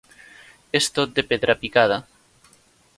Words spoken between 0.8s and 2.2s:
tot de pedra picada.